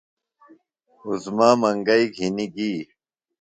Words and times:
عظمیٰ 1.09 1.53
منگئی 1.61 2.05
گِھنیۡ 2.15 2.51
گی۔ 2.55 2.71